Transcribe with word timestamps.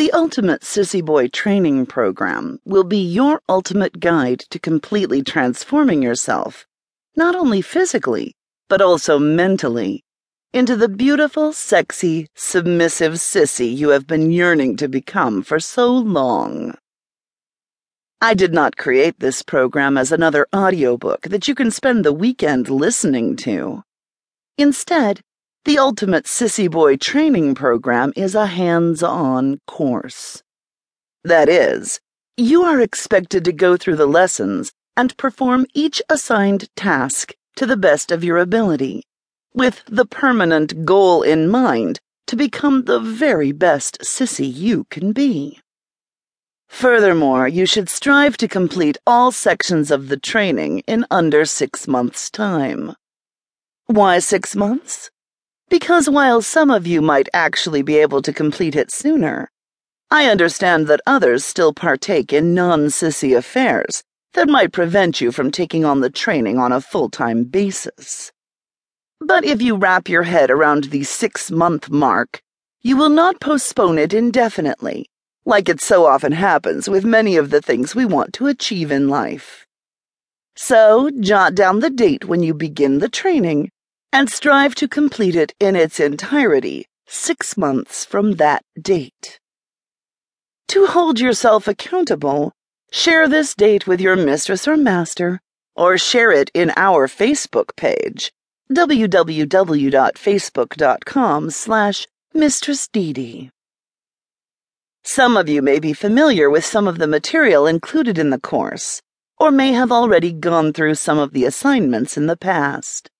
The 0.00 0.12
Ultimate 0.12 0.62
Sissy 0.62 1.04
Boy 1.04 1.28
Training 1.28 1.84
Program 1.84 2.58
will 2.64 2.84
be 2.84 2.96
your 2.96 3.42
ultimate 3.50 4.00
guide 4.00 4.40
to 4.48 4.58
completely 4.58 5.22
transforming 5.22 6.00
yourself, 6.00 6.66
not 7.16 7.36
only 7.36 7.60
physically, 7.60 8.34
but 8.70 8.80
also 8.80 9.18
mentally, 9.18 10.02
into 10.54 10.74
the 10.74 10.88
beautiful, 10.88 11.52
sexy, 11.52 12.28
submissive 12.34 13.16
sissy 13.16 13.76
you 13.76 13.90
have 13.90 14.06
been 14.06 14.30
yearning 14.30 14.74
to 14.78 14.88
become 14.88 15.42
for 15.42 15.60
so 15.60 15.92
long. 15.92 16.78
I 18.22 18.32
did 18.32 18.54
not 18.54 18.78
create 18.78 19.20
this 19.20 19.42
program 19.42 19.98
as 19.98 20.10
another 20.10 20.46
audiobook 20.56 21.24
that 21.24 21.46
you 21.46 21.54
can 21.54 21.70
spend 21.70 22.06
the 22.06 22.14
weekend 22.14 22.70
listening 22.70 23.36
to. 23.44 23.82
Instead, 24.56 25.20
the 25.66 25.78
Ultimate 25.78 26.24
Sissy 26.24 26.70
Boy 26.70 26.96
Training 26.96 27.54
Program 27.54 28.14
is 28.16 28.34
a 28.34 28.46
hands 28.46 29.02
on 29.02 29.60
course. 29.66 30.42
That 31.22 31.50
is, 31.50 32.00
you 32.38 32.62
are 32.62 32.80
expected 32.80 33.44
to 33.44 33.52
go 33.52 33.76
through 33.76 33.96
the 33.96 34.06
lessons 34.06 34.72
and 34.96 35.16
perform 35.18 35.66
each 35.74 36.00
assigned 36.08 36.74
task 36.76 37.34
to 37.56 37.66
the 37.66 37.76
best 37.76 38.10
of 38.10 38.24
your 38.24 38.38
ability, 38.38 39.02
with 39.52 39.82
the 39.86 40.06
permanent 40.06 40.86
goal 40.86 41.22
in 41.22 41.46
mind 41.46 42.00
to 42.26 42.36
become 42.36 42.84
the 42.84 42.98
very 42.98 43.52
best 43.52 43.98
sissy 44.00 44.50
you 44.50 44.84
can 44.88 45.12
be. 45.12 45.60
Furthermore, 46.68 47.46
you 47.46 47.66
should 47.66 47.90
strive 47.90 48.38
to 48.38 48.48
complete 48.48 48.96
all 49.06 49.30
sections 49.30 49.90
of 49.90 50.08
the 50.08 50.16
training 50.16 50.78
in 50.86 51.04
under 51.10 51.44
six 51.44 51.86
months' 51.86 52.30
time. 52.30 52.94
Why 53.86 54.20
six 54.20 54.56
months? 54.56 55.10
Because 55.70 56.10
while 56.10 56.42
some 56.42 56.68
of 56.68 56.84
you 56.84 57.00
might 57.00 57.28
actually 57.32 57.82
be 57.82 57.96
able 57.98 58.22
to 58.22 58.32
complete 58.32 58.74
it 58.74 58.90
sooner, 58.90 59.52
I 60.10 60.28
understand 60.28 60.88
that 60.88 61.00
others 61.06 61.44
still 61.44 61.72
partake 61.72 62.32
in 62.32 62.54
non 62.54 62.86
sissy 62.86 63.36
affairs 63.36 64.02
that 64.32 64.48
might 64.48 64.72
prevent 64.72 65.20
you 65.20 65.30
from 65.30 65.52
taking 65.52 65.84
on 65.84 66.00
the 66.00 66.10
training 66.10 66.58
on 66.58 66.72
a 66.72 66.80
full 66.80 67.08
time 67.08 67.44
basis. 67.44 68.32
But 69.20 69.44
if 69.44 69.62
you 69.62 69.76
wrap 69.76 70.08
your 70.08 70.24
head 70.24 70.50
around 70.50 70.84
the 70.84 71.04
six 71.04 71.52
month 71.52 71.88
mark, 71.88 72.42
you 72.82 72.96
will 72.96 73.08
not 73.08 73.40
postpone 73.40 73.96
it 73.96 74.12
indefinitely, 74.12 75.08
like 75.44 75.68
it 75.68 75.80
so 75.80 76.04
often 76.04 76.32
happens 76.32 76.88
with 76.88 77.04
many 77.04 77.36
of 77.36 77.50
the 77.50 77.62
things 77.62 77.94
we 77.94 78.04
want 78.04 78.32
to 78.34 78.48
achieve 78.48 78.90
in 78.90 79.08
life. 79.08 79.66
So, 80.56 81.12
jot 81.20 81.54
down 81.54 81.78
the 81.78 81.90
date 81.90 82.24
when 82.24 82.42
you 82.42 82.54
begin 82.54 82.98
the 82.98 83.08
training 83.08 83.70
and 84.12 84.30
strive 84.30 84.74
to 84.74 84.88
complete 84.88 85.36
it 85.36 85.54
in 85.60 85.76
its 85.76 86.00
entirety 86.00 86.86
six 87.06 87.56
months 87.56 88.04
from 88.04 88.32
that 88.36 88.62
date. 88.80 89.38
To 90.68 90.86
hold 90.86 91.18
yourself 91.18 91.66
accountable, 91.66 92.52
share 92.92 93.26
this 93.28 93.54
date 93.54 93.86
with 93.86 94.00
your 94.00 94.16
mistress 94.16 94.68
or 94.68 94.76
master, 94.76 95.40
or 95.74 95.96
share 95.98 96.30
it 96.30 96.50
in 96.54 96.72
our 96.76 97.08
Facebook 97.08 97.74
page, 97.76 98.32
www.facebook.com 98.72 101.50
slash 101.50 102.06
Some 105.02 105.36
of 105.36 105.48
you 105.48 105.62
may 105.62 105.80
be 105.80 105.92
familiar 105.92 106.48
with 106.48 106.64
some 106.64 106.86
of 106.86 106.98
the 106.98 107.08
material 107.08 107.66
included 107.66 108.18
in 108.18 108.30
the 108.30 108.38
course, 108.38 109.02
or 109.38 109.50
may 109.50 109.72
have 109.72 109.90
already 109.90 110.32
gone 110.32 110.72
through 110.72 110.94
some 110.94 111.18
of 111.18 111.32
the 111.32 111.44
assignments 111.44 112.16
in 112.16 112.26
the 112.26 112.36
past. 112.36 113.10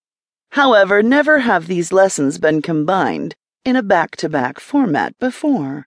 However, 0.52 1.02
never 1.02 1.40
have 1.40 1.66
these 1.66 1.92
lessons 1.92 2.38
been 2.38 2.60
combined 2.62 3.34
in 3.64 3.76
a 3.76 3.82
back 3.82 4.16
to 4.16 4.28
back 4.28 4.58
format 4.58 5.18
before, 5.18 5.86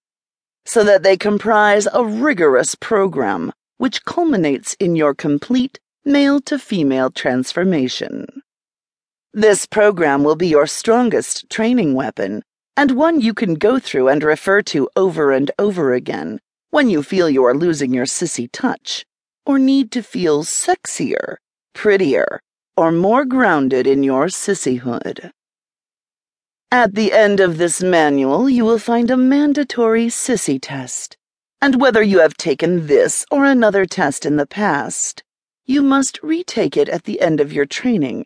so 0.65 0.83
that 0.83 1.03
they 1.03 1.17
comprise 1.17 1.87
a 1.93 2.05
rigorous 2.05 2.75
program 2.75 3.51
which 3.77 4.05
culminates 4.05 4.75
in 4.75 4.95
your 4.95 5.13
complete 5.13 5.79
male 6.05 6.39
to 6.41 6.57
female 6.57 7.09
transformation. 7.09 8.41
This 9.33 9.65
program 9.65 10.23
will 10.23 10.35
be 10.35 10.47
your 10.47 10.67
strongest 10.67 11.49
training 11.49 11.93
weapon 11.95 12.43
and 12.77 12.91
one 12.91 13.21
you 13.21 13.33
can 13.33 13.55
go 13.55 13.79
through 13.79 14.07
and 14.07 14.23
refer 14.23 14.61
to 14.61 14.89
over 14.95 15.31
and 15.31 15.51
over 15.59 15.93
again 15.93 16.39
when 16.69 16.89
you 16.89 17.03
feel 17.03 17.29
you 17.29 17.43
are 17.43 17.55
losing 17.55 17.93
your 17.93 18.05
sissy 18.05 18.49
touch 18.51 19.05
or 19.45 19.59
need 19.59 19.91
to 19.91 20.01
feel 20.01 20.43
sexier, 20.43 21.35
prettier, 21.73 22.39
or 22.75 22.91
more 22.91 23.25
grounded 23.25 23.85
in 23.87 24.03
your 24.03 24.27
sissyhood. 24.27 25.31
At 26.71 26.95
the 26.95 27.13
end 27.13 27.39
of 27.39 27.57
this 27.57 27.83
manual, 27.83 28.49
you 28.49 28.65
will 28.65 28.79
find 28.79 29.11
a 29.11 29.17
mandatory 29.17 30.07
sissy 30.07 30.57
test, 30.61 31.17
and 31.61 31.79
whether 31.79 32.01
you 32.01 32.19
have 32.19 32.35
taken 32.35 32.87
this 32.87 33.25
or 33.29 33.45
another 33.45 33.85
test 33.85 34.25
in 34.25 34.37
the 34.37 34.47
past, 34.47 35.23
you 35.65 35.81
must 35.81 36.21
retake 36.23 36.75
it 36.75 36.89
at 36.89 37.03
the 37.03 37.21
end 37.21 37.39
of 37.39 37.53
your 37.53 37.65
training, 37.65 38.25